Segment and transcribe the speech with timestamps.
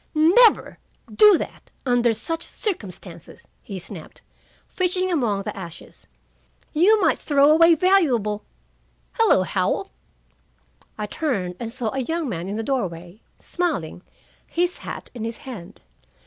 [0.15, 0.79] "Never
[1.13, 4.23] do that, under such circumstances," he snapped,
[4.67, 6.07] fishing among the ashes.
[6.73, 8.43] "You might throw away valuable
[9.11, 9.91] Hello, Howell!"
[10.97, 14.01] I turned and saw a young man in the doorway, smiling,
[14.49, 15.81] his hat in his hand.